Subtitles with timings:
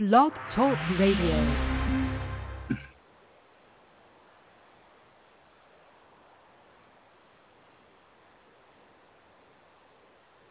[0.00, 1.76] Blog Talk Radio.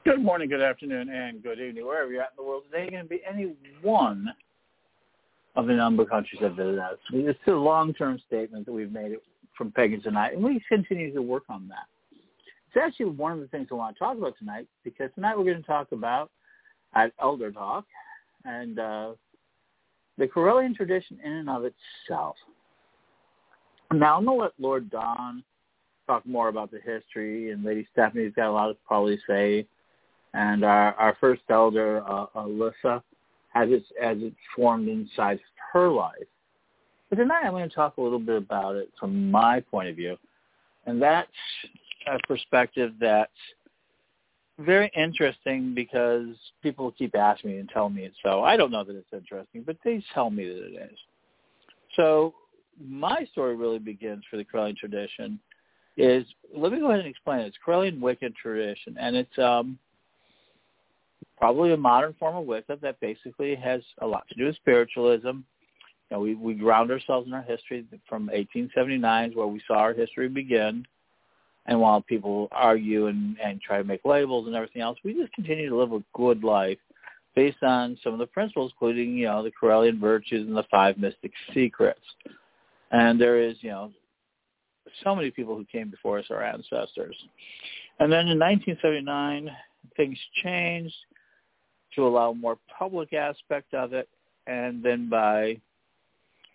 [0.05, 2.91] Good morning, good afternoon, and good evening, wherever you're at in the world today.
[2.91, 4.27] Going to be any one
[5.55, 6.99] of the number of countries that visit us.
[7.11, 9.13] It's a long-term statement that we've made
[9.57, 11.87] from Pagans tonight, and we continue to work on that.
[12.11, 15.45] It's actually one of the things I want to talk about tonight because tonight we're
[15.45, 16.29] going to talk about
[16.93, 17.85] at Elder Talk
[18.45, 19.13] and uh,
[20.19, 22.35] the Correllian tradition in and of itself.
[23.91, 25.43] Now I'm to let Lord Don
[26.05, 29.65] talk more about the history, and Lady Stephanie's got a lot to probably say
[30.33, 33.01] and our, our first elder, uh, Alyssa,
[33.55, 35.39] as it, as it formed inside
[35.73, 36.13] her life.
[37.09, 39.95] But tonight I'm going to talk a little bit about it from my point of
[39.95, 40.17] view,
[40.85, 41.27] and that's
[42.07, 43.31] a perspective that's
[44.59, 46.27] very interesting because
[46.61, 48.43] people keep asking me and telling me so.
[48.43, 50.97] I don't know that it's interesting, but they tell me that it is.
[51.95, 52.33] So
[52.81, 55.39] my story really begins for the Correllian tradition
[55.97, 56.25] is,
[56.55, 57.47] let me go ahead and explain it.
[57.47, 59.77] It's Correllian Wiccan tradition, and it's um,
[61.37, 65.27] probably a modern form of Wicca that basically has a lot to do with spiritualism.
[65.27, 65.43] You
[66.11, 69.93] know, we, we ground ourselves in our history from 1879 is where we saw our
[69.93, 70.85] history begin.
[71.69, 75.31] And while people argue and, and try to make labels and everything else, we just
[75.33, 76.79] continue to live a good life
[77.35, 80.97] based on some of the principles, including, you know, the Correllian virtues and the five
[80.97, 82.01] mystic secrets.
[82.89, 83.91] And there is, you know,
[85.03, 87.15] so many people who came before us, our ancestors.
[87.99, 89.51] And then in 1979,
[89.95, 90.95] things changed
[91.93, 94.09] to allow more public aspect of it.
[94.47, 95.61] And then by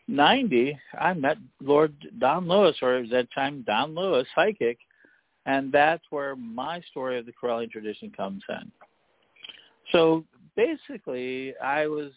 [0.08, 4.78] 90, I met Lord Don Lewis, or at that time Don Lewis, psychic,
[5.46, 8.70] and that's where my story of the Correllian tradition comes in.
[9.92, 10.24] So
[10.56, 12.12] basically, I was,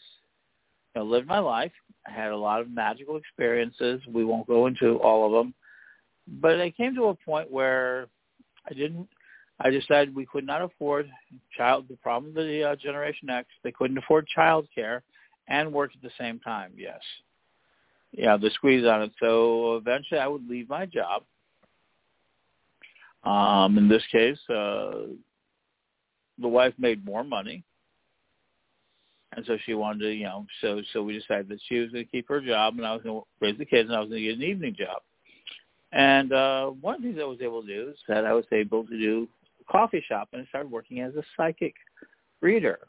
[0.95, 1.71] you know, lived my life.
[2.07, 4.01] I had a lot of magical experiences.
[4.11, 5.53] We won't go into all of them,
[6.41, 8.07] but I came to a point where
[8.69, 9.07] I didn't
[9.59, 11.09] I decided we could not afford
[11.55, 11.85] child.
[11.89, 15.01] The problem with the uh, Generation X, they couldn't afford child care
[15.47, 16.73] and work at the same time.
[16.77, 16.99] Yes,
[18.11, 19.11] yeah, the squeeze on it.
[19.19, 21.23] So eventually, I would leave my job.
[23.23, 25.07] Um, in this case, uh,
[26.39, 27.63] the wife made more money,
[29.35, 32.05] and so she wanted to, you know, so so we decided that she was going
[32.05, 34.09] to keep her job, and I was going to raise the kids, and I was
[34.09, 35.01] going to get an evening job.
[35.91, 38.45] And uh, one of the things I was able to do is that I was
[38.51, 39.27] able to do
[39.69, 41.73] coffee shop and I started working as a psychic
[42.41, 42.79] reader.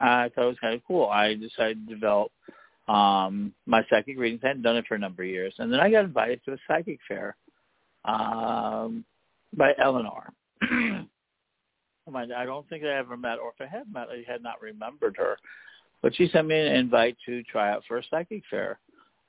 [0.00, 1.06] I thought it was kind of cool.
[1.06, 2.32] I decided to develop
[2.88, 4.40] um, my psychic readings.
[4.44, 5.54] I hadn't done it for a number of years.
[5.58, 7.36] And then I got invited to a psychic fair
[8.04, 9.04] um,
[9.56, 10.32] by Eleanor.
[10.62, 15.16] I don't think I ever met, or if I had met, I had not remembered
[15.16, 15.38] her.
[16.02, 18.78] But she sent me an invite to try out for a psychic fair.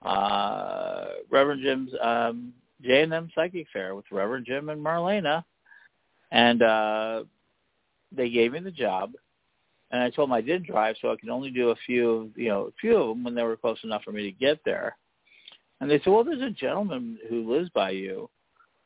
[0.01, 5.43] Uh, Reverend Jim's um, J&M Psychic Fair with Reverend Jim and Marlena
[6.31, 7.23] and uh,
[8.11, 9.13] they gave me the job.
[9.91, 12.49] And I told them I did drive, so I could only do a few, you
[12.49, 14.97] know, a few of them when they were close enough for me to get there.
[15.79, 18.29] And they said, well, there's a gentleman who lives by you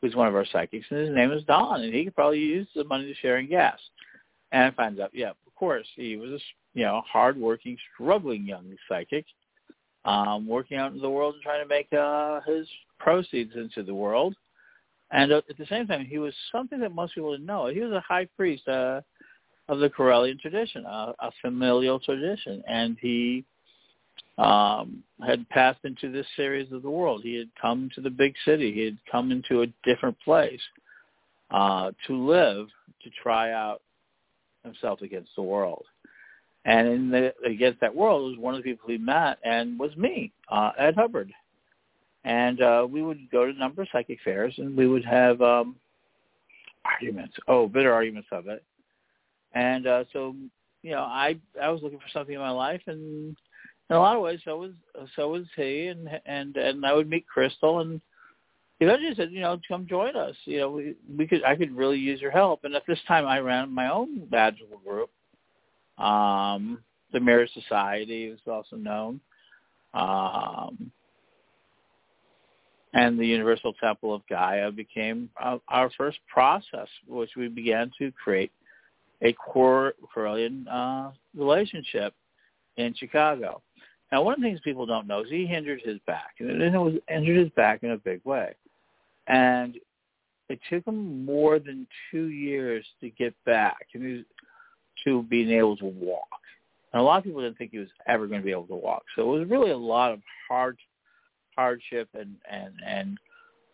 [0.02, 2.68] who's one of our psychics, and his name is Don, and he could probably use
[2.76, 3.80] the money to share in gas.
[4.52, 6.40] And I find out, yeah, of course, he was a,
[6.74, 9.26] you know, hardworking, struggling young psychic,
[10.06, 12.68] um, working out in the world and trying to make uh, his
[13.00, 14.36] proceeds into the world.
[15.12, 17.68] And at the same time, he was something that most people didn't know.
[17.68, 19.02] He was a high priest uh,
[19.68, 23.44] of the Correllian tradition, a, a familial tradition, and he
[24.38, 27.22] um, had passed into this series of the world.
[27.24, 28.72] He had come to the big city.
[28.72, 30.62] He had come into a different place
[31.52, 32.68] uh, to live,
[33.03, 33.81] to try out
[34.63, 35.85] himself against the world.
[36.66, 39.96] And in the, against that world was one of the people he met, and was
[39.96, 41.31] me, uh, Ed Hubbard
[42.24, 45.41] and uh, we would go to a number of psychic fairs, and we would have
[45.41, 45.75] um,
[46.86, 47.36] arguments.
[47.47, 48.63] Oh, bitter arguments of it.
[49.53, 50.36] And uh, so,
[50.84, 53.36] you know, I I was looking for something in my life, and
[53.89, 54.71] in a lot of ways, so was
[55.15, 58.01] so was he, and and and I would meet Crystal, and
[58.80, 60.36] eventually said, you know, come join us.
[60.45, 62.63] You know, we we could I could really use your help.
[62.63, 65.09] And at this time, I ran my own magical group.
[65.97, 69.19] Um, the Mirror Society was also known.
[69.94, 70.92] Um,
[72.94, 78.12] and the Universal Temple of Gaia became uh, our first process, which we began to
[78.12, 78.51] create
[79.21, 82.13] a core Correllian uh, relationship
[82.77, 83.62] in Chicago.
[84.11, 86.71] Now, one of the things people don't know is he injured his back, and it
[86.73, 88.56] was injured his back in a big way,
[89.27, 89.77] and
[90.50, 96.25] it took him more than two years to get back to being able to walk.
[96.91, 98.75] And a lot of people didn't think he was ever going to be able to
[98.75, 99.03] walk.
[99.15, 100.77] So it was really a lot of hard
[101.56, 103.17] hardship and and and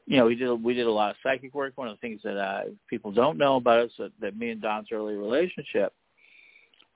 [0.08, 1.74] you know we did we did a lot of psychic work.
[1.76, 4.62] One of the things that uh, people don't know about us that, that me and
[4.62, 5.94] Don's early relationship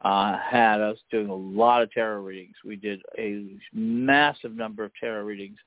[0.01, 2.55] uh, had us doing a lot of tarot readings.
[2.63, 5.57] We did a massive number of tarot readings,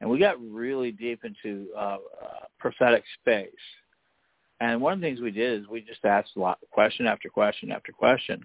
[0.00, 3.50] and we got really deep into uh, uh, prophetic space.
[4.60, 7.28] And one of the things we did is we just asked a lot, question after
[7.28, 8.44] question after question,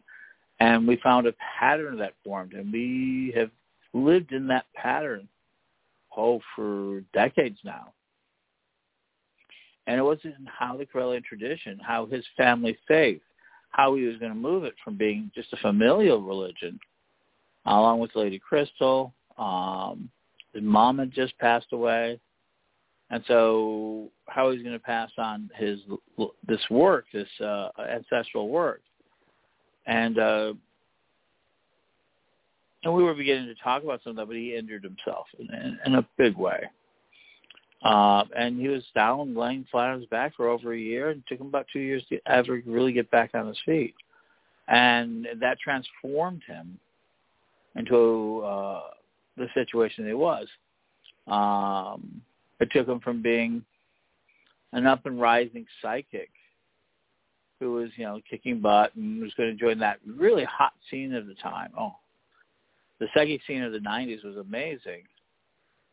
[0.60, 3.52] and we found a pattern that formed, and we have
[3.94, 5.28] lived in that pattern,
[6.16, 7.94] oh, for decades now.
[9.88, 10.86] And it was in how the
[11.22, 13.22] tradition, how his family faith,
[13.76, 16.80] how he was going to move it from being just a familial religion,
[17.66, 19.14] along with Lady Crystal.
[19.38, 20.10] Um,
[20.54, 22.18] his mom had just passed away,
[23.10, 25.80] and so how he's going to pass on his
[26.48, 28.82] this work, this uh, ancestral work,
[29.86, 30.54] and uh,
[32.84, 35.54] and we were beginning to talk about some of that, but he injured himself in,
[35.54, 36.64] in, in a big way.
[37.84, 41.10] Uh, and he was down, laying flat on his back for over a year.
[41.10, 43.94] and took him about two years to ever really get back on his feet.
[44.68, 46.80] And that transformed him
[47.76, 48.82] into uh,
[49.38, 50.48] the situation he was.
[51.28, 52.22] Um,
[52.60, 53.64] it took him from being
[54.74, 56.30] an up and rising psychic
[57.60, 61.14] who was, you know, kicking butt and was going to join that really hot scene
[61.14, 61.72] of the time.
[61.78, 61.96] Oh,
[63.00, 65.04] the psychic scene of the 90s was amazing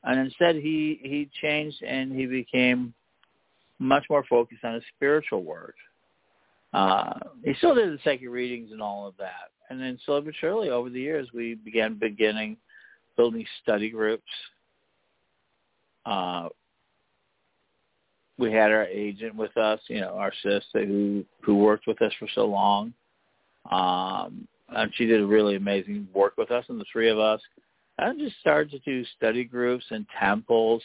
[0.05, 2.93] and instead he he changed and he became
[3.79, 5.75] much more focused on his spiritual work.
[6.73, 7.15] Uh,
[7.45, 10.71] he still did the psychic readings and all of that, and then slowly but surely
[10.71, 12.57] over the years we began beginning
[13.17, 14.23] building study groups.
[16.07, 16.49] Uh,
[18.39, 22.13] we had our agent with us, you know, our sister who who worked with us
[22.19, 22.93] for so long,
[23.71, 27.41] um, and she did really amazing work with us, and the three of us
[27.99, 30.83] I just started to do study groups and temples.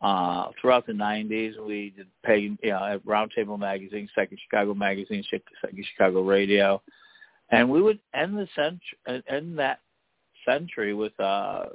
[0.00, 5.22] Uh, throughout the 90s, we did pagan, you know, at Roundtable Magazine, Second Chicago Magazine,
[5.30, 6.82] Second Chicago Radio,
[7.50, 9.78] and we would end the century, end that
[10.44, 11.66] century with uh,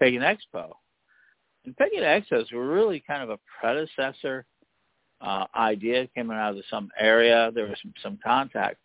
[0.00, 0.70] Pagan Expo.
[1.66, 4.46] And Pagan Expos were really kind of a predecessor
[5.20, 7.50] uh, idea coming out of some area.
[7.54, 8.78] There was some, some contact,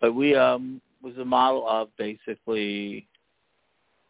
[0.00, 3.06] but we um, was a model of basically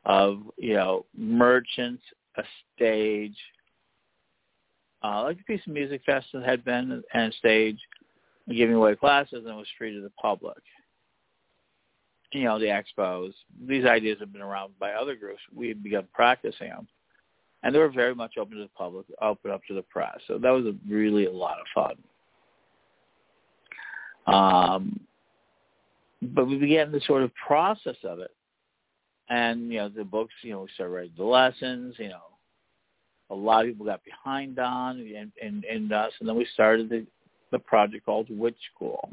[0.04, 2.02] of you know merchants,
[2.36, 2.42] a
[2.74, 3.36] stage,
[5.02, 7.78] uh, like a piece of music festival had been, and a stage,
[8.48, 10.58] giving away classes, and was free to the public.
[12.32, 13.32] You know, the expos.
[13.66, 15.40] These ideas have been around by other groups.
[15.54, 16.86] We had begun practicing them,
[17.62, 20.18] and they were very much open to the public, open up to the press.
[20.26, 21.96] So that was a, really a lot of fun.
[24.26, 25.00] Um,
[26.20, 28.30] but we began the sort of process of it
[29.28, 32.22] and, you know, the books, you know, we started writing the lessons, you know,
[33.30, 36.12] a lot of people got behind on and, and, and us.
[36.20, 37.06] And then we started the,
[37.52, 39.10] the project called Witch School.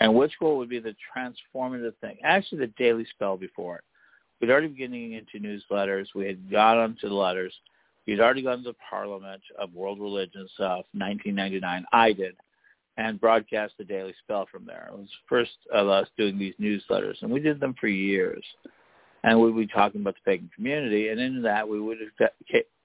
[0.00, 2.16] And Witch School would be the transformative thing.
[2.22, 3.84] Actually, the Daily Spell before it.
[4.40, 6.06] We'd already been getting into newsletters.
[6.14, 7.52] We had got onto the letters.
[8.06, 11.84] We'd already gone to the Parliament of World Religions of 1999.
[11.92, 12.36] I did
[12.98, 14.90] and broadcast the Daily Spell from there.
[14.92, 18.44] It was first of us doing these newsletters, and we did them for years.
[19.22, 21.98] And we would be talking about the pagan community, and in that we would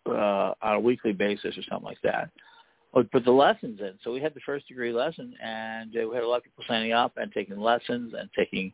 [0.07, 2.29] uh, on a weekly basis or something like that.
[2.93, 3.93] Would put the lessons in.
[4.03, 6.93] So we had the first degree lesson, and we had a lot of people signing
[6.93, 8.71] up and taking lessons and taking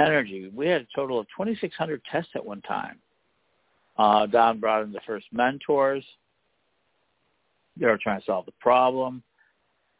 [0.00, 0.48] energy.
[0.54, 2.98] We had a total of 2,600 tests at one time.
[3.96, 6.04] Uh, Don brought in the first mentors.
[7.76, 9.24] They were trying to solve the problem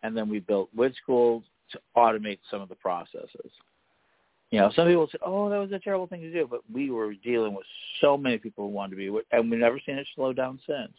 [0.03, 3.51] and then we built Witch School to automate some of the processes.
[4.51, 6.91] You know, some people say, "Oh, that was a terrible thing to do," but we
[6.91, 7.67] were dealing with
[8.01, 10.93] so many people who wanted to be, and we've never seen it slow down since.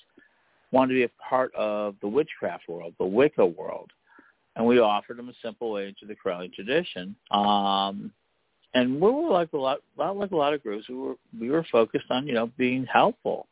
[0.72, 3.91] Wanted to be a part of the witchcraft world, the Wicca world,
[4.56, 7.15] and we offered them a simple way into the Correllian tradition.
[7.32, 8.12] Um,
[8.75, 10.88] and we were like a lot, like a lot of groups.
[10.88, 13.48] We were we were focused on you know being helpful.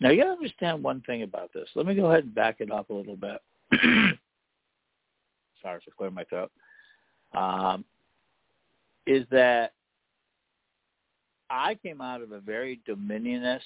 [0.00, 1.68] Now you got to understand one thing about this.
[1.74, 3.42] Let me go ahead and back it up a little bit.
[5.62, 6.50] sorry for clearing my throat,
[7.34, 7.84] um,
[9.06, 9.72] is that
[11.50, 13.60] I came out of a very dominionist,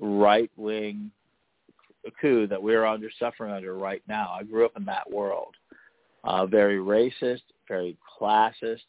[0.00, 1.10] right-wing
[2.20, 4.34] coup that we're under suffering under right now.
[4.38, 5.54] I grew up in that world,
[6.24, 8.80] uh, very racist, very classist.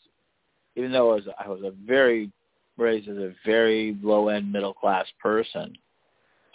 [0.75, 2.31] Even though I was, I was a very
[2.77, 5.75] raised as a very low end middle class person,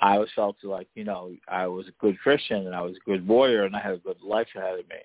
[0.00, 3.10] I always felt like you know I was a good Christian and I was a
[3.10, 4.96] good warrior and I had a good life ahead of me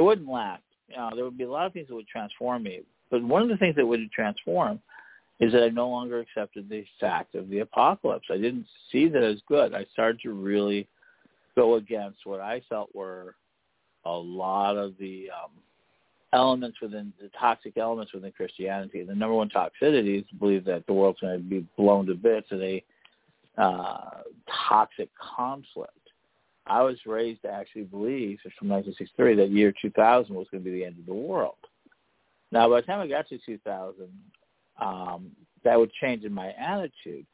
[0.00, 0.62] it wouldn't last.
[0.96, 2.80] Know, there would be a lot of things that would transform me,
[3.10, 4.80] But one of the things that would transform
[5.38, 8.26] is that I no longer accepted the fact of the apocalypse.
[8.30, 9.74] I didn't see that as good.
[9.74, 10.88] I started to really
[11.54, 13.36] go against what I felt were
[14.04, 15.50] a lot of the um,
[16.32, 19.02] elements within the toxic elements within Christianity.
[19.02, 22.14] The number one toxicity is to believe that the world's going to be blown to
[22.14, 22.84] bits in a
[23.58, 24.22] uh,
[24.68, 25.92] toxic conflict.
[26.70, 30.78] I was raised to actually believe from 1963 that year 2000 was going to be
[30.78, 31.56] the end of the world.
[32.52, 34.06] Now, by the time I got to 2000,
[34.80, 35.32] um,
[35.64, 37.26] that would change in my attitude.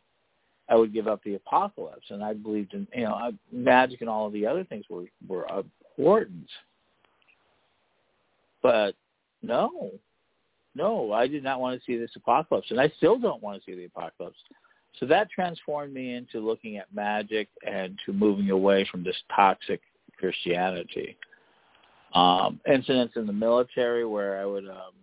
[0.71, 4.26] I would give up the apocalypse, and I believed in you know magic and all
[4.26, 6.49] of the other things were were important.
[8.62, 8.95] But
[9.43, 9.93] no,
[10.75, 13.64] no, I did not want to see this apocalypse, and I still don't want to
[13.64, 14.38] see the apocalypse.
[14.99, 19.81] So that transformed me into looking at magic and to moving away from this toxic
[20.19, 21.17] Christianity.
[22.15, 24.95] Um, incidents in the military where I would um,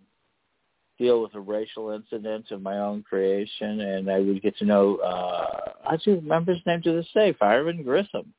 [0.98, 4.96] deal with a racial incident of my own creation, and I would get to know.
[4.96, 8.32] Uh, I do remember his name to this day, Fireman Grissom.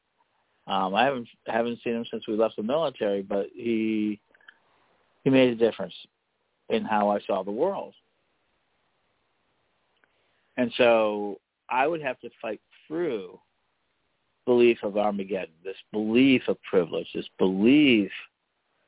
[0.67, 4.19] Um, I haven't haven't seen him since we left the military, but he
[5.24, 5.93] he made a difference
[6.69, 7.93] in how I saw the world.
[10.57, 13.39] And so I would have to fight through
[14.45, 18.12] belief of Armageddon, this belief of privilege, this belief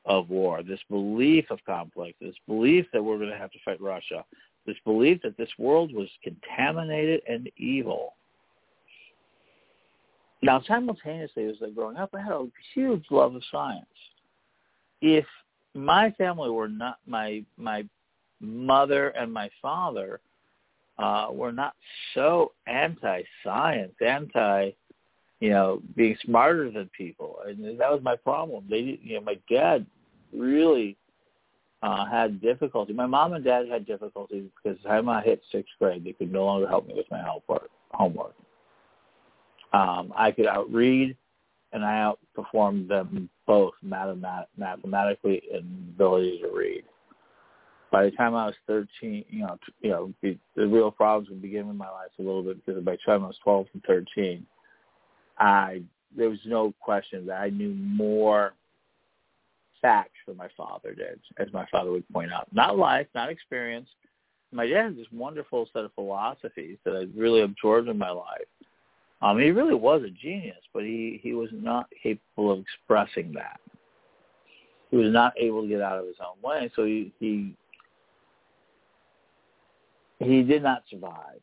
[0.04, 3.80] of war, this belief of conflict, this belief that we're going to have to fight
[3.80, 4.24] Russia,
[4.66, 8.14] this belief that this world was contaminated and evil.
[10.40, 13.86] Now, simultaneously, as I growing up, I had a huge love of science.
[15.00, 15.26] If
[15.74, 17.84] my family were not my my
[18.40, 20.20] mother and my father
[20.98, 21.74] uh, were not
[22.14, 24.70] so anti-science, anti,
[25.40, 28.64] you know, being smarter than people, and that was my problem.
[28.68, 29.86] They, you know, my dad
[30.32, 30.96] really
[31.82, 32.92] uh, had difficulty.
[32.92, 36.32] My mom and dad had difficulty because the time I hit sixth grade, they could
[36.32, 37.70] no longer help me with my homework.
[37.92, 38.34] Homework.
[39.72, 41.16] Um, I could outread,
[41.72, 45.64] and I outperformed them both mathemat- mathematically and
[45.94, 46.84] ability to read.
[47.90, 51.40] By the time I was 13, you know, you know, the, the real problems would
[51.40, 53.82] begin in my life a little bit because by the time I was 12 and
[53.84, 54.46] 13,
[55.38, 55.82] I
[56.16, 58.54] there was no question that I knew more
[59.82, 62.48] facts than my father did, as my father would point out.
[62.52, 63.88] Not life, not experience.
[64.52, 68.48] My dad had this wonderful set of philosophies that I really absorbed in my life
[69.20, 73.60] um, he really was a genius, but he, he was not capable of expressing that.
[74.90, 77.54] He was not able to get out of his own way, so he he,
[80.20, 81.40] he did not survive.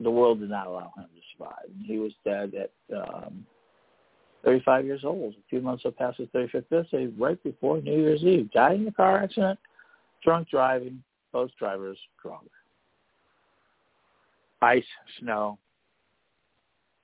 [0.00, 1.68] The world did not allow him to survive.
[1.84, 3.46] He was dead at um,
[4.44, 8.50] 35 years old, a few months past his 35th birthday, right before New Year's Eve.
[8.50, 9.58] Died in a car accident,
[10.24, 12.48] drunk driving, both drivers drunk.
[14.60, 14.84] Ice,
[15.20, 15.58] snow,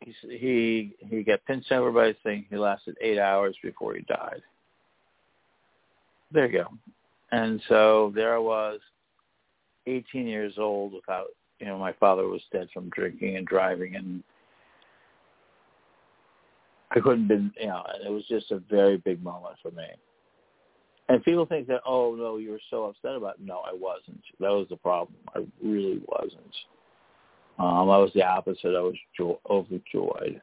[0.01, 2.47] he he he got pinched over by a thing.
[2.51, 4.43] He lasted eight hours before he died.
[6.31, 6.69] There you go.
[7.33, 8.81] And so there I was,
[9.89, 11.27] 18 years old, without
[11.59, 14.23] you know my father was dead from drinking and driving, and
[16.91, 19.87] I couldn't been you know it was just a very big moment for me.
[21.11, 23.45] And people think that oh no you were so upset about it.
[23.45, 26.55] no I wasn't that was the problem I really wasn't.
[27.59, 28.77] Um, I was the opposite.
[28.77, 30.41] I was jo- overjoyed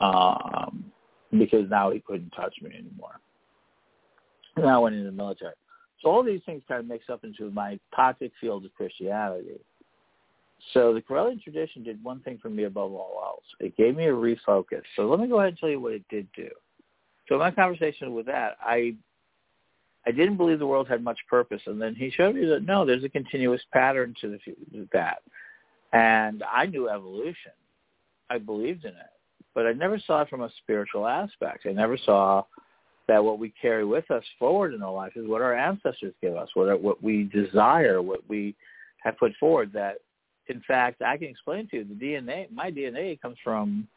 [0.00, 0.90] um,
[1.30, 3.20] because now he couldn't touch me anymore.
[4.56, 5.54] And I went into the military.
[6.02, 9.60] So all these things kind of mix up into my toxic field of Christianity.
[10.72, 13.44] So the Correllian tradition did one thing for me above all else.
[13.60, 14.82] It gave me a refocus.
[14.96, 16.48] So let me go ahead and tell you what it did do.
[17.28, 18.94] So in my conversation with that, I
[20.06, 22.86] I didn't believe the world had much purpose, and then he showed me that no,
[22.86, 24.38] there's a continuous pattern to the,
[24.72, 25.22] to that,
[25.92, 27.52] and I knew evolution.
[28.30, 29.12] I believed in it,
[29.54, 31.66] but I never saw it from a spiritual aspect.
[31.66, 32.44] I never saw
[33.08, 36.36] that what we carry with us forward in our life is what our ancestors give
[36.36, 38.54] us, what what we desire, what we
[39.02, 39.72] have put forward.
[39.72, 39.96] That,
[40.48, 42.50] in fact, I can explain to you the DNA.
[42.52, 43.88] My DNA comes from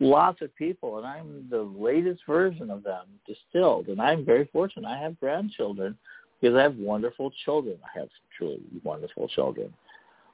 [0.00, 3.88] lots of people, and I'm the latest version of them distilled.
[3.88, 4.88] And I'm very fortunate.
[4.88, 5.96] I have grandchildren
[6.40, 7.76] because I have wonderful children.
[7.84, 9.72] I have truly wonderful children.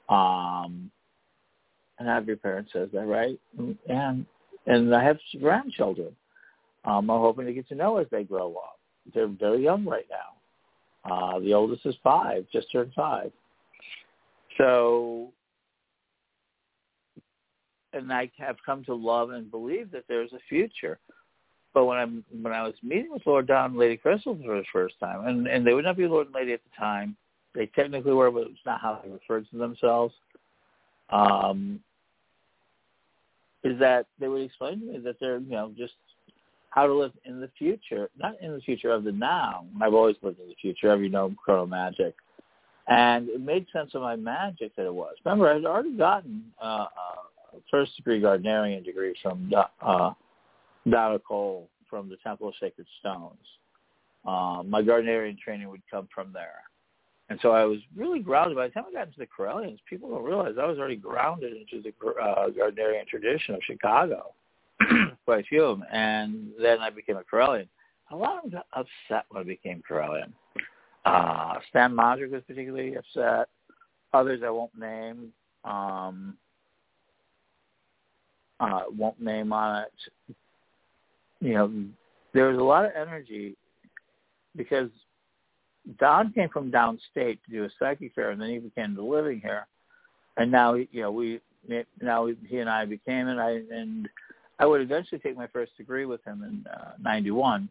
[0.09, 0.89] Um,
[1.99, 3.39] and every parent says that, right?
[3.87, 4.25] And
[4.67, 6.15] and I have grandchildren.
[6.83, 8.79] Um, I'm hoping to get to know as they grow up.
[9.13, 11.11] They're very young right now.
[11.11, 13.31] Uh, the oldest is five, just turned five.
[14.57, 15.31] So
[17.93, 20.99] and I have come to love and believe that there's a future.
[21.73, 24.63] but when I'm when I was meeting with Lord Don and Lady Crystal for the
[24.71, 27.15] first time, and and they would not be Lord and Lady at the time.
[27.53, 30.13] They technically were, but it's not how they referred to themselves.
[31.09, 31.81] Um,
[33.63, 35.93] is that they would explain to me that they're you know just
[36.71, 39.65] how to live in the future, not in the future of the now.
[39.81, 40.89] I've always lived in the future.
[40.89, 42.15] Every know chrono magic,
[42.87, 45.15] and it made sense of my magic that it was.
[45.23, 46.87] Remember, I had already gotten uh,
[47.53, 49.51] a first degree Gardnerian degree from
[49.81, 50.11] uh,
[50.89, 53.37] Donna Cole from the Temple of Sacred Stones.
[54.25, 56.63] Um, my Gardnerian training would come from there.
[57.29, 58.57] And so I was really grounded.
[58.57, 61.53] By the time I got into the Correllians, people don't realize I was already grounded
[61.53, 64.33] into the uh, Gardnerian tradition of Chicago,
[65.25, 65.87] quite a few of them.
[65.91, 67.67] And then I became a Correllian.
[68.11, 70.31] A lot of them got upset when I became Correllian.
[71.05, 73.49] Uh, Stan Modrzyk was particularly upset.
[74.13, 75.31] Others I won't name.
[75.63, 76.37] Um,
[78.59, 80.35] uh, won't name on it
[81.41, 81.71] you know,
[82.33, 83.57] there was a lot of energy
[84.55, 84.89] because
[85.99, 89.41] Don came from downstate to do a psychic fair, and then he became the living
[89.41, 89.67] here,
[90.37, 91.41] and now you know we
[91.99, 94.07] now he and I became and I and
[94.61, 97.67] I would eventually take my first degree with him in uh, '91.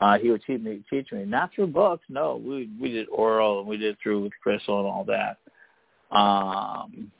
[0.00, 2.04] Uh, he would teach me, teach me not through books.
[2.10, 5.38] No, we we did oral and we did through with Crystal and all that.
[6.14, 7.10] Um,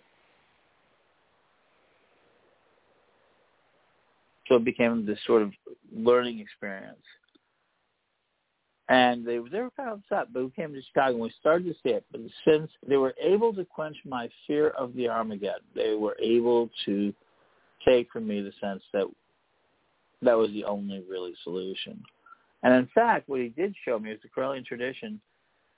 [4.46, 5.52] so it became this sort of
[5.90, 6.98] learning experience.
[8.90, 11.64] And they they were kind of upset, but we came to Chicago and we started
[11.64, 12.04] to see it.
[12.12, 16.68] But since they were able to quench my fear of the Armageddon, they were able
[16.84, 17.14] to
[17.88, 19.06] take from me the sense that
[20.22, 22.02] that was the only really solution.
[22.62, 25.20] And in fact, what he did show me is the Correllian tradition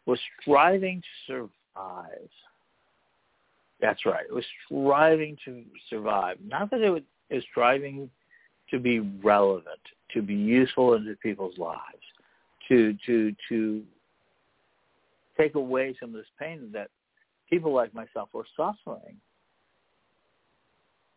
[0.06, 2.28] was striving to survive.
[3.80, 4.24] That's right.
[4.28, 6.38] It was striving to survive.
[6.44, 8.10] Not that it was, it was striving
[8.70, 9.80] to be relevant,
[10.14, 11.80] to be useful into people's lives,
[12.68, 13.82] to to to
[15.36, 16.88] take away some of this pain that
[17.48, 19.16] people like myself were suffering.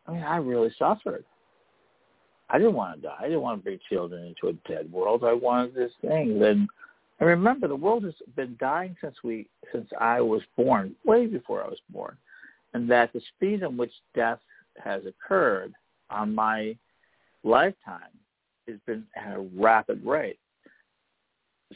[0.07, 1.23] I mean, I really suffered.
[2.49, 3.17] I didn't want to die.
[3.19, 5.23] I didn't want to bring children into a dead world.
[5.23, 6.39] I wanted this thing.
[6.39, 6.67] Then,
[7.19, 11.63] and remember, the world has been dying since we, since I was born, way before
[11.63, 12.17] I was born,
[12.73, 14.39] and that the speed in which death
[14.83, 15.73] has occurred
[16.09, 16.75] on my
[17.43, 18.01] lifetime
[18.67, 20.39] has been at a rapid rate.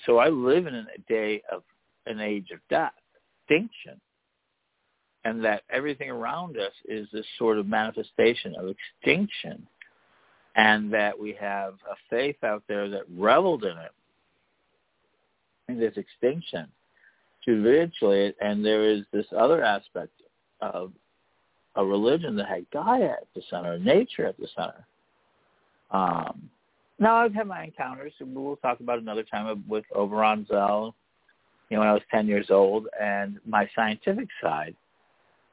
[0.06, 1.64] So I live in a day of
[2.06, 2.94] an age of death,
[3.42, 4.00] extinction,
[5.26, 9.68] and that everything around us is this sort of manifestation of extinction,
[10.56, 13.92] and that we have a faith out there that reveled in it,
[15.70, 16.68] in this extinction,
[17.46, 20.14] to eventually, and there is this other aspect
[20.62, 20.92] of
[21.76, 24.86] a religion that had Gaia at the center, nature at the center,
[25.92, 26.50] um,
[27.00, 30.96] now I've had my encounters, we'll talk about another time with Oberon Zell.
[31.70, 34.76] You know, when I was ten years old, and my scientific side,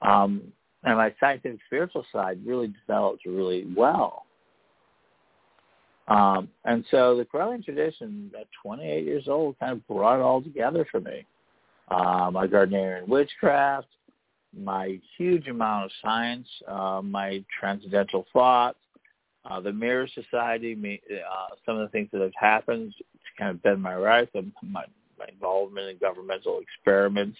[0.04, 0.42] um,
[0.84, 4.26] and my scientific spiritual side really developed really well.
[6.08, 10.42] Um, and so the Correllian tradition at 28 years old kind of brought it all
[10.42, 11.24] together for me.
[11.88, 13.88] Uh, my Gardnerian witchcraft,
[14.56, 18.78] my huge amount of science, uh, my transcendental thoughts,
[19.46, 23.50] uh, the Mirror Society, me, uh, some of the things that have happened to kind
[23.50, 24.28] of bend my right,
[24.62, 24.84] my,
[25.18, 27.36] my involvement in governmental experiments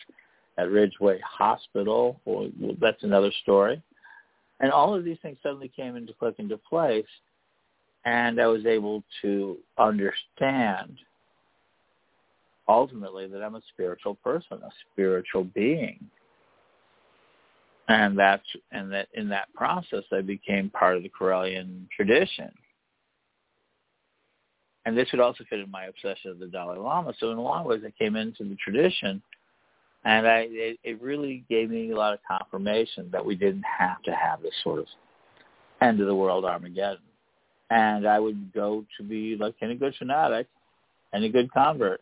[0.59, 2.21] at Ridgeway Hospital.
[2.25, 3.83] Well, that's another story.
[4.61, 7.05] And all of these things suddenly came into click into place,
[8.05, 10.99] and I was able to understand
[12.69, 16.11] ultimately that I'm a spiritual person, a spiritual being
[17.89, 22.51] and that's and that in that process I became part of the Correllian tradition.
[24.87, 27.15] And this would also fit in my obsession of the Dalai Lama.
[27.19, 29.23] So in a lot of ways, I came into the tradition,
[30.05, 34.03] and I it, it really gave me a lot of confirmation that we didn't have
[34.03, 34.87] to have this sort of
[35.81, 36.99] end of the world Armageddon.
[37.71, 40.47] And I would go to be like any good fanatic,
[41.15, 42.01] any good convert.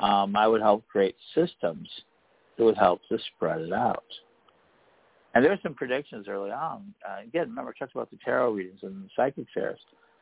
[0.00, 1.88] Um, I would help create systems
[2.56, 4.04] that would help to spread it out.
[5.34, 6.92] And there were some predictions early on.
[7.08, 9.78] Uh, again, remember I talked about the tarot readings and psychic fairs.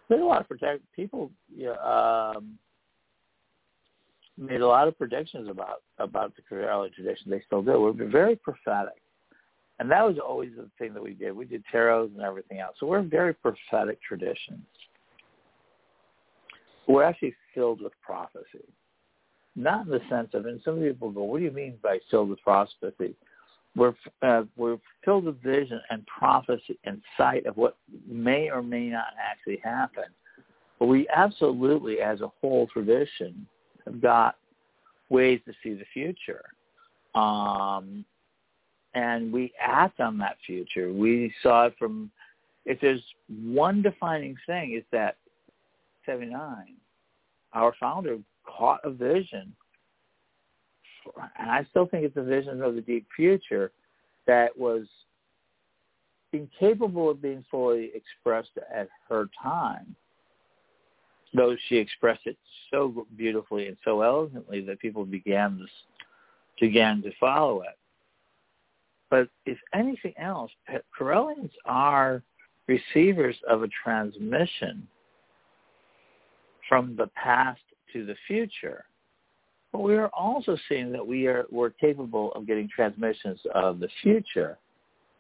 [0.08, 2.58] There's a lot of protect people you know, um,
[4.38, 7.30] made a lot of predictions about about the Correllian tradition.
[7.30, 7.80] They still do.
[7.80, 9.00] We're very prophetic,
[9.78, 11.32] and that was always the thing that we did.
[11.32, 12.76] We did tarots and everything else.
[12.80, 14.64] So we're very prophetic traditions.
[16.86, 18.64] We're actually filled with prophecy,
[19.56, 20.46] not in the sense of.
[20.46, 23.16] And some people go, "What do you mean by filled with prophecy?"
[23.76, 27.76] we're uh, we're filled with vision and prophecy and sight of what
[28.08, 30.04] may or may not actually happen.
[30.78, 33.46] But we absolutely, as a whole tradition,
[33.86, 34.36] have got
[35.08, 36.44] ways to see the future.
[37.14, 38.04] Um,
[38.94, 40.92] and we act on that future.
[40.92, 42.10] We saw it from,
[42.64, 45.16] if there's one defining thing, is that
[46.06, 46.74] 79,
[47.52, 49.54] our founder caught a vision,
[51.38, 53.70] and I still think it's a vision of the deep future
[54.26, 54.86] that was
[56.32, 59.94] incapable of being fully expressed at her time
[61.36, 62.36] though she expressed it
[62.70, 65.66] so beautifully and so elegantly that people began to,
[66.60, 67.78] began to follow it.
[69.10, 70.50] But if anything else,
[70.98, 72.22] Correllians are
[72.66, 74.86] receivers of a transmission
[76.68, 77.60] from the past
[77.92, 78.84] to the future.
[79.72, 83.88] But we are also seeing that we are we're capable of getting transmissions of the
[84.02, 84.58] future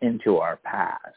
[0.00, 1.14] into our past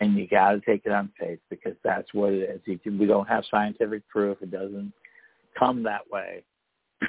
[0.00, 2.80] and you got to take it on faith because that's what it is.
[2.98, 4.92] we don't have scientific proof; it doesn't
[5.58, 6.42] come that way.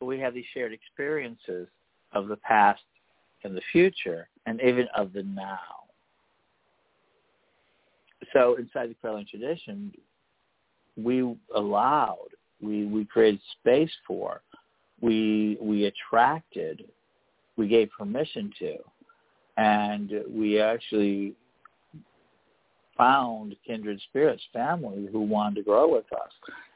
[0.00, 1.68] but we have these shared experiences
[2.12, 2.82] of the past
[3.42, 5.58] and the future, and even of the now.
[8.32, 9.92] So inside the Correllian tradition,
[10.96, 12.28] we allowed,
[12.62, 14.42] we we created space for,
[15.00, 16.84] we we attracted,
[17.56, 18.76] we gave permission to
[19.56, 21.34] and we actually
[22.96, 26.30] found kindred spirits, family who wanted to grow with us.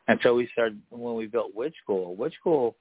[0.08, 2.14] And so we started when we built Witch School.
[2.14, 2.76] Witch School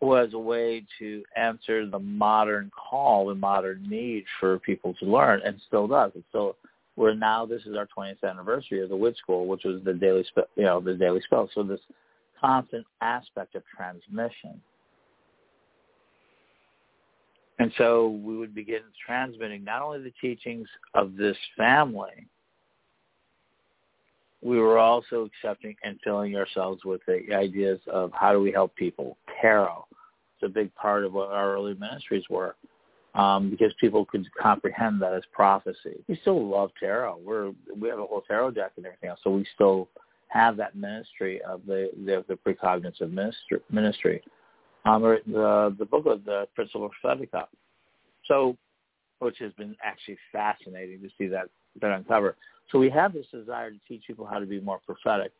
[0.00, 5.40] was a way to answer the modern call, the modern need for people to learn,
[5.44, 6.12] and still does.
[6.14, 6.56] It still
[6.96, 10.24] we're now this is our 20th anniversary of the Witch School, which was the daily
[10.56, 11.48] you know, the daily spell.
[11.54, 11.80] So this
[12.40, 14.60] constant aspect of transmission.
[17.62, 22.26] And so we would begin transmitting not only the teachings of this family,
[24.42, 28.74] we were also accepting and filling ourselves with the ideas of how do we help
[28.74, 29.16] people.
[29.40, 29.86] Tarot.
[30.34, 32.56] It's a big part of what our early ministries were
[33.14, 36.02] um, because people could comprehend that as prophecy.
[36.08, 37.18] We still love tarot.
[37.24, 39.88] We're we have a whole tarot deck and everything else, so we still
[40.28, 43.60] have that ministry of the the, the precognitive ministry.
[43.70, 44.22] ministry
[44.84, 47.46] um, the the book of the Principia Prophetica.
[48.26, 48.56] So,
[49.18, 51.48] which has been actually fascinating to see that
[51.80, 52.36] that uncover.
[52.70, 55.32] So we have this desire to teach people how to be more prophetic,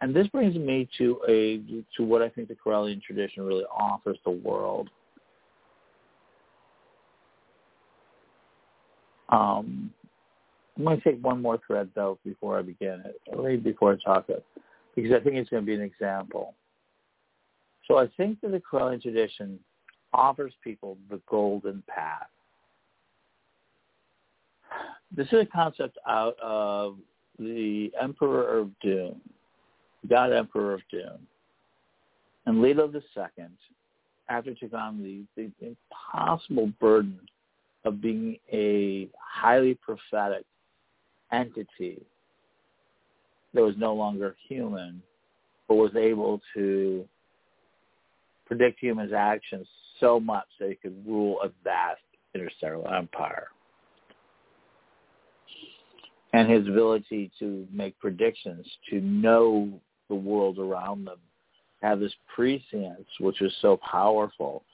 [0.00, 1.58] and this brings me to a
[1.96, 4.88] to what I think the Correllian tradition really offers the world.
[9.30, 9.92] Um,
[10.76, 13.96] I'm going to take one more thread though before I begin it, or before I
[14.04, 14.44] talk it,
[14.94, 16.54] because I think it's going to be an example.
[17.88, 19.58] So I think that the Correllian tradition
[20.12, 22.28] offers people the golden path.
[25.10, 26.96] This is a concept out of
[27.38, 29.20] the Emperor of Dune,
[30.08, 31.26] God Emperor of Dune.
[32.44, 33.46] And Leto II,
[34.28, 37.18] after took on the, the impossible burden
[37.84, 40.44] of being a highly prophetic
[41.32, 42.02] entity
[43.54, 45.02] that was no longer human,
[45.68, 47.06] but was able to
[48.48, 49.68] predict humans' actions
[50.00, 52.00] so much that he could rule a vast
[52.34, 53.48] interstellar empire.
[56.32, 61.18] And his ability to make predictions, to know the world around them,
[61.82, 64.64] have this prescience, which was so powerful,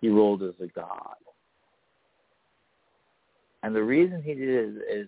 [0.00, 1.16] he ruled as a god.
[3.62, 5.06] And the reason he did it is, is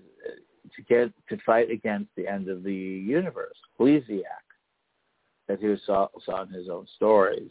[0.77, 4.22] to get to fight against the end of the universe, Kralizec,
[5.48, 7.50] as he saw, saw in his own stories.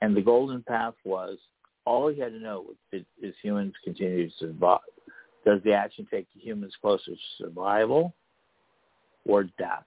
[0.00, 1.38] And the golden path was
[1.84, 4.80] all he had to know is, is humans continue to survive.
[5.44, 8.14] Does the action take humans closer to survival
[9.26, 9.84] or death?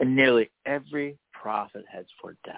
[0.00, 2.54] And nearly every prophet heads for death.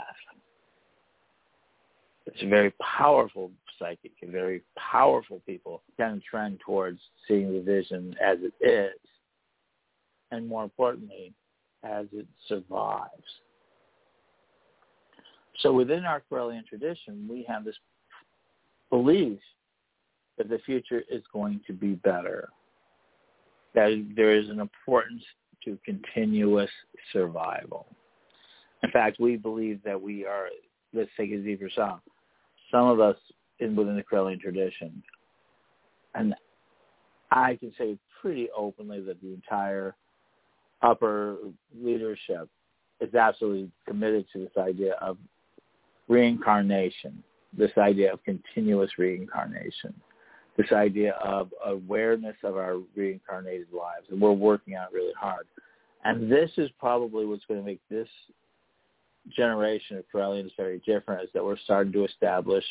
[2.26, 8.14] It's a very powerful psychic, a very powerful people of trend towards seeing the vision
[8.22, 8.98] as it is,
[10.30, 11.34] and more importantly,
[11.82, 13.10] as it survives.
[15.60, 17.76] So within our Correllian tradition, we have this
[18.90, 19.38] belief
[20.36, 22.48] that the future is going to be better,
[23.74, 25.22] that there is an importance
[25.64, 26.70] to continuous
[27.12, 27.86] survival.
[28.82, 30.48] In fact, we believe that we are,
[30.92, 32.00] let's take a deeper song,
[32.70, 33.16] some of us
[33.60, 35.02] in within the Correllian tradition,
[36.14, 36.34] and
[37.30, 39.94] I can say pretty openly that the entire
[40.82, 41.36] upper
[41.76, 42.48] leadership
[43.00, 45.16] is absolutely committed to this idea of
[46.08, 47.22] reincarnation,
[47.56, 49.94] this idea of continuous reincarnation,
[50.56, 55.46] this idea of awareness of our reincarnated lives, and we're working on it really hard.
[56.04, 58.08] And this is probably what's going to make this
[59.34, 62.64] generation of Correllians very different, is that we're starting to establish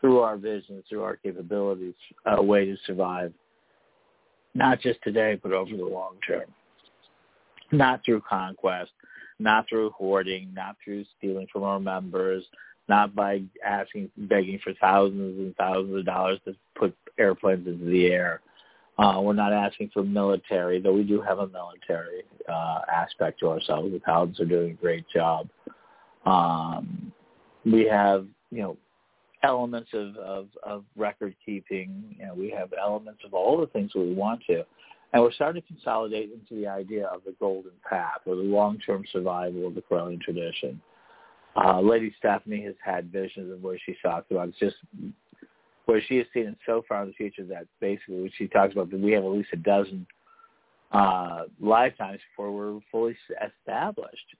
[0.00, 1.94] through our vision, through our capabilities,
[2.26, 3.32] a way to survive,
[4.54, 6.44] not just today, but over the long term.
[7.72, 8.92] Not through conquest,
[9.38, 12.44] not through hoarding, not through stealing from our members,
[12.88, 18.06] not by asking, begging for thousands and thousands of dollars to put airplanes into the
[18.06, 18.40] air.
[18.98, 23.48] Uh, we're not asking for military, though we do have a military uh, aspect to
[23.48, 23.92] ourselves.
[23.92, 25.48] The Paladins are doing a great job.
[26.24, 27.12] Um,
[27.64, 28.76] we have, you know,
[29.42, 32.16] elements of, of, of record keeping.
[32.18, 34.64] You know, we have elements of all the things we want to.
[35.16, 39.06] And we're starting to consolidate into the idea of the golden path or the long-term
[39.10, 40.78] survival of the Correllian tradition.
[41.56, 44.76] Uh, Lady Stephanie has had visions of where she talks about it's just
[45.86, 48.74] where she has seen it so far in the future that basically what she talks
[48.74, 50.06] about that we have at least a dozen
[50.92, 54.36] uh, lifetimes before we're fully established.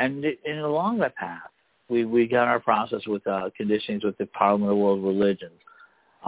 [0.00, 1.50] And, and along that path,
[1.88, 5.60] we we got our process with uh, conditionings with the Parliament of World Religions.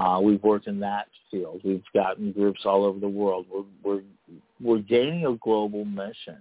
[0.01, 1.61] Uh, we've worked in that field.
[1.63, 3.45] We've gotten groups all over the world.
[3.53, 4.03] We're we're
[4.61, 6.39] we're gaining a global mission.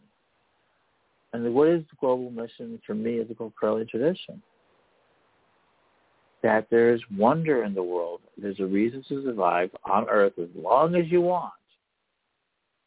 [1.34, 4.42] And what is the global mission for me as a Correllian tradition?
[6.42, 8.22] That there's wonder in the world.
[8.38, 11.52] There's a reason to survive on Earth as long as you want,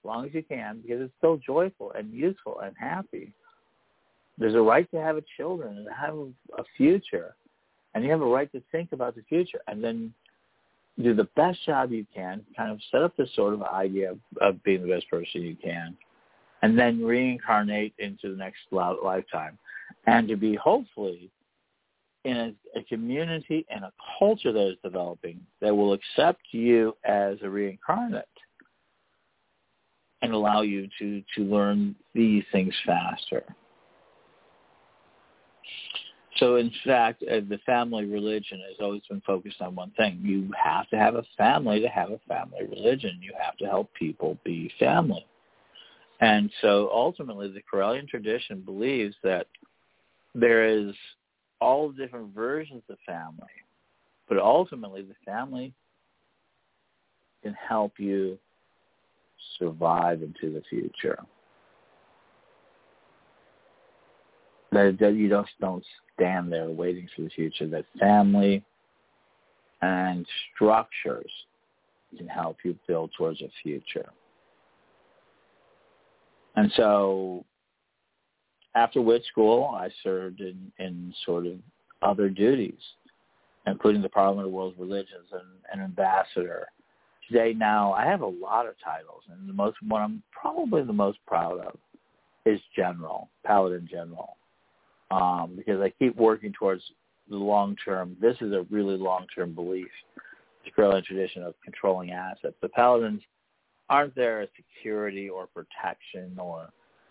[0.01, 3.31] as long as you can, because it's so joyful and useful and happy.
[4.39, 6.15] There's a right to have a children and have
[6.59, 7.35] a future,
[7.95, 10.15] and you have a right to think about the future, and then
[11.01, 14.19] do the best job you can, kind of set up this sort of idea of,
[14.41, 15.97] of being the best person you can,
[16.63, 19.59] and then reincarnate into the next lifetime,
[20.07, 21.31] and to be hopefully
[22.25, 27.37] in a, a community and a culture that is developing that will accept you as
[27.43, 28.25] a reincarnate
[30.23, 33.43] and allow you to, to learn these things faster.
[36.43, 40.19] So in fact, uh, the family religion has always been focused on one thing.
[40.25, 43.21] You have to have a family to have a family religion.
[43.23, 45.25] You have to help people be family.
[46.21, 49.47] And so ultimately the Correllian tradition believes that
[50.35, 50.93] there is
[51.61, 53.47] all different versions of family,
[54.29, 55.73] but ultimately the family
[57.45, 58.37] can help you
[59.61, 61.21] survive into the future.
[64.73, 67.67] That, you just don't stand there waiting for the future.
[67.67, 68.65] That family
[69.83, 71.31] and structures
[72.17, 74.09] can help you build towards a future.
[76.57, 77.45] And so
[78.75, 81.59] after Witch School, I served in, in sort of
[82.01, 82.81] other duties,
[83.67, 86.67] including the Parliament of World Religions and an ambassador.
[87.29, 90.93] Today now I have a lot of titles, and the most one I'm probably the
[90.93, 91.77] most proud of
[92.45, 94.37] is General, Paladin General
[95.13, 96.83] um, because I keep working towards
[97.29, 98.17] the long term.
[98.21, 99.91] This is a really long term belief,
[100.65, 102.55] the Correllian tradition of controlling assets.
[102.63, 103.21] The paladins
[103.91, 106.71] aren't there as security or protection or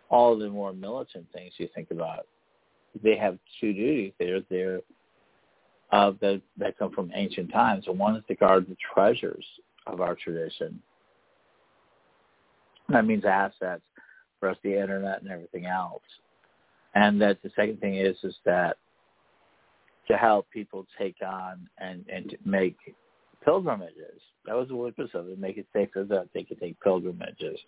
[0.09, 2.27] all the more militant things you think about.
[3.03, 4.13] They have two duties.
[4.19, 4.81] They're there
[5.91, 9.45] uh, that that come from ancient times, and one is to guard the treasures
[9.85, 10.81] of our tradition.
[12.89, 13.83] That means assets
[14.39, 16.01] for us, the internet and everything else
[16.95, 18.77] and that the second thing is is that
[20.07, 22.77] to help people take on and and make
[23.43, 24.21] pilgrimages.
[24.45, 27.59] That was the purpose of it, make it safe so that they could take pilgrimages.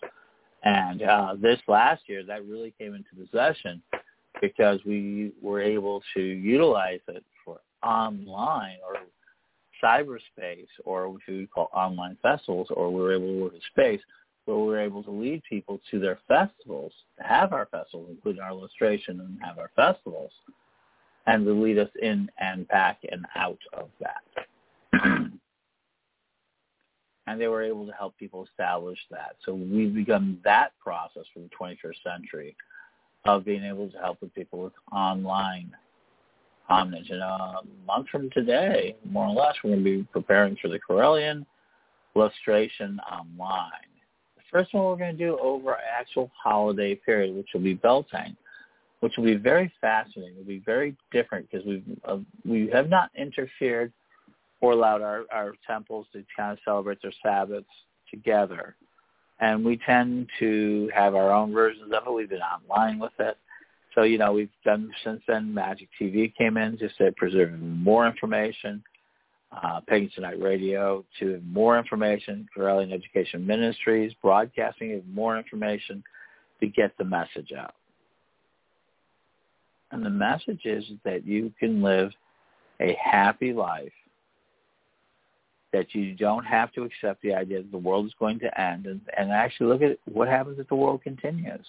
[0.63, 3.81] And uh, this last year, that really came into possession
[4.41, 8.95] because we were able to utilize it for online or
[9.83, 14.01] cyberspace or what we call online festivals, or we were able to work in space
[14.45, 18.41] where we were able to lead people to their festivals, to have our festivals, including
[18.41, 20.31] our illustration, and have our festivals,
[21.27, 24.23] and to lead us in and back and out of that.
[27.27, 29.37] and they were able to help people establish that.
[29.45, 32.55] So we've begun that process for the 21st century
[33.25, 35.71] of being able to help with people with online
[36.67, 37.09] homage.
[37.09, 40.67] And um, a month from today, more or less, we're going to be preparing for
[40.67, 41.45] the Correllian
[42.15, 43.71] illustration online
[44.53, 48.37] First one we're going to do over an actual holiday period, which will be Beltane,
[49.01, 50.35] which will be very fascinating.
[50.35, 53.91] It will be very different because we uh, we have not interfered
[54.61, 57.65] or allowed our, our temples to kind of celebrate their Sabbaths
[58.09, 58.75] together.
[59.39, 62.13] and we tend to have our own versions of it.
[62.13, 63.37] We've been online with it.
[63.95, 68.07] So, you know, we've done since then Magic TV came in just to preserve more
[68.07, 68.83] information.
[69.61, 76.03] Uh, Pagan Tonight Radio to more information, Correllian Education Ministries, broadcasting more information
[76.59, 77.75] to get the message out.
[79.91, 82.11] And the message is that you can live
[82.81, 83.91] a happy life,
[85.71, 88.87] that you don't have to accept the idea that the world is going to end
[88.87, 91.65] and, and actually look at what happens if the world continues.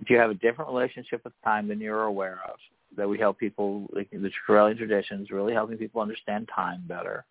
[0.00, 2.56] If you have a different relationship with time than you're aware of,
[2.96, 7.24] that we help people, like the Correllian traditions, really helping people understand time better.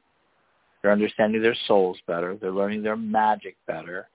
[0.81, 2.35] They're understanding their souls better.
[2.35, 4.09] They're learning their magic better.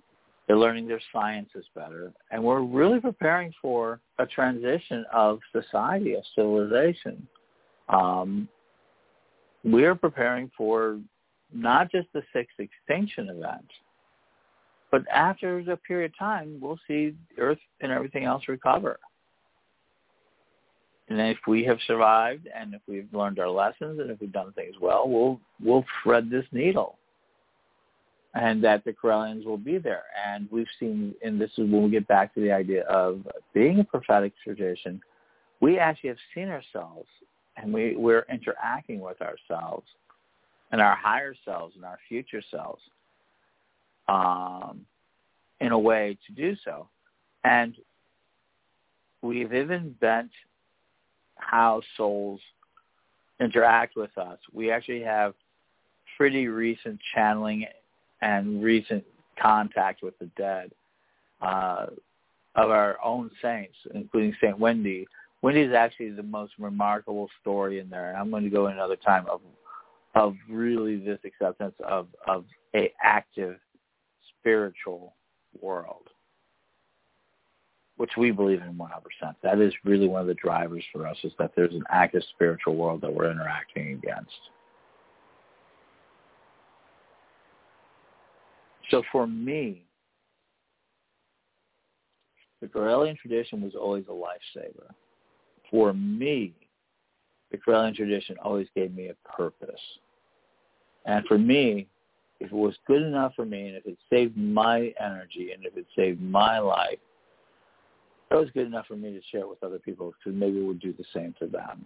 [0.46, 2.12] They're learning their sciences better.
[2.30, 7.26] And we're really preparing for a transition of society, of civilization.
[7.88, 8.48] Um,
[9.64, 10.98] we're preparing for
[11.52, 13.66] not just the sixth extinction event,
[14.90, 18.98] but after a period of time, we'll see Earth and everything else recover.
[21.08, 24.52] And if we have survived and if we've learned our lessons and if we've done
[24.52, 26.98] things well, we'll we'll thread this needle.
[28.34, 30.04] And that the Correllians will be there.
[30.26, 33.80] And we've seen and this is when we get back to the idea of being
[33.80, 35.00] a prophetic tradition,
[35.60, 37.08] we actually have seen ourselves
[37.56, 39.86] and we, we're interacting with ourselves
[40.70, 42.82] and our higher selves and our future selves
[44.08, 44.86] um,
[45.60, 46.88] in a way to do so.
[47.44, 47.74] And
[49.22, 50.30] we've even bent
[51.38, 52.40] how souls
[53.40, 54.38] interact with us.
[54.52, 55.34] We actually have
[56.16, 57.66] pretty recent channeling
[58.20, 59.04] and recent
[59.40, 60.72] contact with the dead
[61.40, 61.86] uh,
[62.56, 65.06] of our own saints, including Saint Wendy.
[65.42, 68.96] Wendy is actually the most remarkable story in there, I'm going to go in another
[68.96, 69.40] time of
[70.14, 73.58] of really this acceptance of of a active
[74.40, 75.14] spiritual
[75.60, 76.08] world
[77.98, 79.34] which we believe in 100%.
[79.42, 82.76] That is really one of the drivers for us is that there's an active spiritual
[82.76, 84.30] world that we're interacting against.
[88.90, 89.82] So for me,
[92.60, 94.90] the Correllian tradition was always a lifesaver.
[95.68, 96.54] For me,
[97.50, 99.80] the Correllian tradition always gave me a purpose.
[101.04, 101.88] And for me,
[102.38, 105.76] if it was good enough for me and if it saved my energy and if
[105.76, 106.98] it saved my life,
[108.30, 110.64] that was good enough for me to share it with other people because maybe it
[110.66, 111.84] would do the same for them.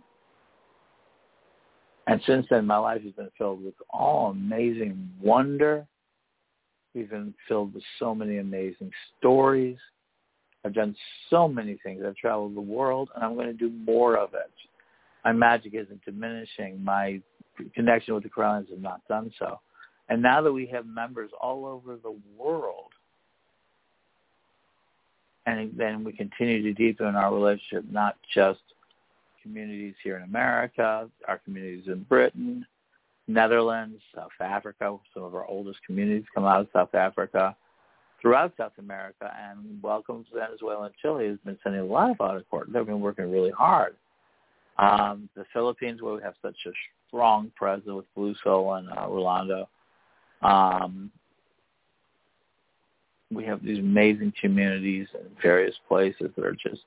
[2.06, 5.86] And since then, my life has been filled with all amazing wonder.
[6.94, 9.78] We've been filled with so many amazing stories.
[10.64, 10.96] I've done
[11.30, 12.02] so many things.
[12.06, 14.50] I've traveled the world, and I'm going to do more of it.
[15.24, 16.82] My magic isn't diminishing.
[16.82, 17.20] My
[17.74, 19.60] connection with the Correllians has not done so.
[20.08, 22.92] And now that we have members all over the world
[25.46, 28.60] and then we continue to deepen our relationship, not just
[29.42, 32.64] communities here in America, our communities in Britain,
[33.26, 34.96] Netherlands, South Africa.
[35.14, 37.56] Some of our oldest communities come out of South Africa,
[38.20, 42.20] throughout South America, and welcome to Venezuela and Chile has been sending a lot of
[42.20, 42.72] out of court.
[42.72, 43.96] They've been working really hard.
[44.78, 46.70] Um, the Philippines, where we have such a
[47.08, 49.68] strong presence with Blue Soul and uh, Rolando,
[50.40, 51.10] um,
[53.34, 56.82] we have these amazing communities in various places that are just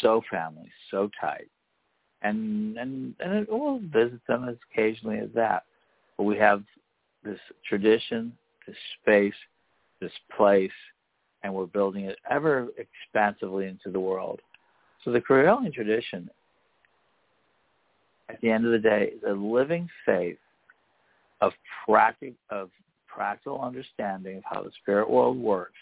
[0.00, 1.48] so family, so tight.
[2.22, 5.64] And and and we'll visit them as occasionally as that.
[6.16, 6.62] But we have
[7.24, 8.32] this tradition,
[8.66, 9.34] this space,
[10.00, 10.70] this place,
[11.42, 14.40] and we're building it ever expansively into the world.
[15.04, 16.28] So the Correllian tradition,
[18.28, 20.36] at the end of the day, is a living faith
[21.40, 21.52] of
[21.86, 22.68] practice of
[23.14, 25.78] practical understanding of how the spirit world works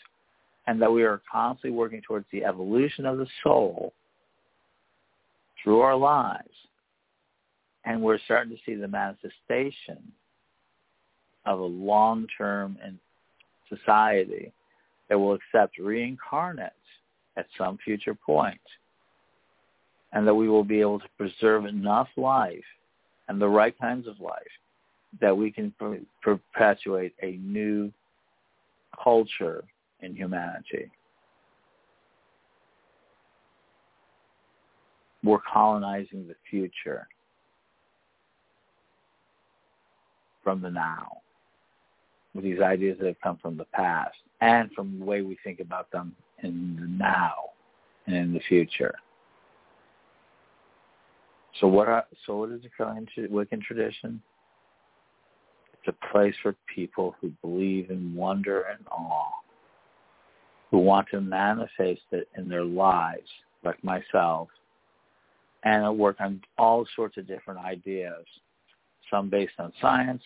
[0.67, 3.93] and that we are constantly working towards the evolution of the soul
[5.63, 6.49] through our lives.
[7.85, 10.13] And we're starting to see the manifestation
[11.47, 12.79] of a long-term
[13.69, 14.53] society
[15.09, 16.73] that will accept reincarnate
[17.37, 18.61] at some future point
[20.13, 22.65] and that we will be able to preserve enough life
[23.29, 24.43] and the right kinds of life
[25.21, 27.93] that we can per- perpetuate a new
[29.03, 29.65] culture
[30.01, 30.91] in humanity.
[35.25, 37.09] We're colonizing the future
[40.45, 41.19] from the now
[42.35, 45.61] with these ideas that have come from the past and from the way we think
[45.61, 47.35] about them in the now
[48.07, 48.95] and in the future.
[51.61, 54.23] So what are, so what is the Wiccan tradition?
[55.89, 59.31] A place for people who believe in wonder and awe,
[60.71, 63.29] who want to manifest it in their lives,
[63.65, 64.49] like myself,
[65.65, 68.23] and work on all sorts of different ideas,
[69.11, 70.23] some based on science,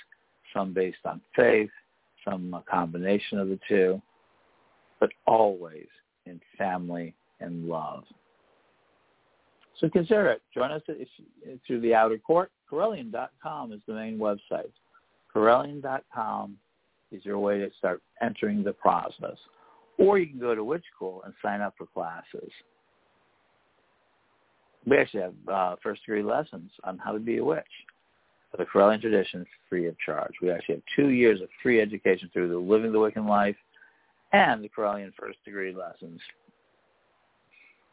[0.52, 1.70] some based on faith,
[2.24, 4.02] some a combination of the two,
[4.98, 5.86] but always
[6.26, 8.02] in family and love.
[9.78, 10.42] So consider it.
[10.52, 10.82] Join us
[11.66, 12.50] through the outer court.
[12.68, 14.72] Correllian.com is the main website.
[15.34, 16.56] Correllian.com
[17.10, 19.36] is your way to start entering the process.
[19.98, 22.50] Or you can go to Witch School and sign up for classes.
[24.86, 27.64] We actually have uh, first degree lessons on how to be a witch
[28.58, 30.32] the Correllian tradition free of charge.
[30.42, 33.56] We actually have two years of free education through the Living the Wiccan Life
[34.32, 36.20] and the Correllian first degree lessons.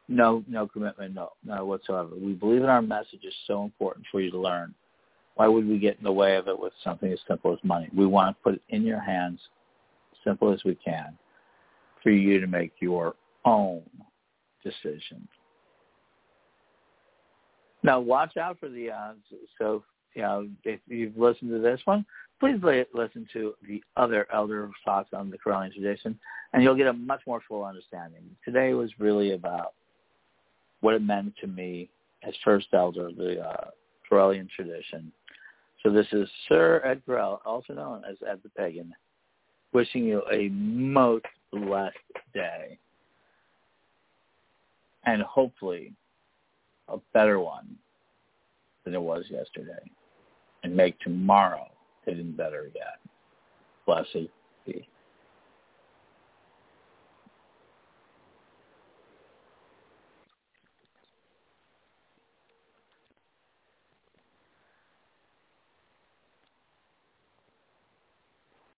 [0.07, 2.09] No, no commitment, no, no whatsoever.
[2.19, 4.73] We believe in our message is so important for you to learn.
[5.39, 7.87] Why would we get in the way of it with something as simple as money?
[7.95, 9.39] We want to put it in your hands,
[10.21, 11.17] simple as we can,
[12.03, 13.15] for you to make your
[13.45, 13.81] own
[14.65, 15.25] decision.
[17.83, 19.13] Now, watch out for the uh,
[19.57, 19.81] so
[20.13, 22.05] you know if you've listened to this one,
[22.41, 22.59] please
[22.93, 26.19] listen to the other elder talks on the Correllian tradition,
[26.51, 28.23] and you'll get a much more full understanding.
[28.43, 29.71] Today was really about
[30.81, 31.89] what it meant to me
[32.27, 33.69] as first elder of the uh,
[34.11, 35.13] Correllian tradition.
[35.83, 38.93] So this is Ser Ed Correll, also known as Ed the Pagan,
[39.71, 41.95] wishing you a most blessed
[42.33, 42.77] day.
[45.05, 45.93] And hopefully
[46.89, 47.75] a better one
[48.83, 49.79] than it was yesterday.
[50.63, 51.67] And make tomorrow
[52.07, 52.99] even better yet.
[53.85, 54.29] Blessed